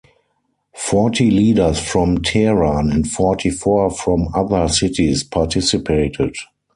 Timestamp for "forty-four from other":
3.07-4.67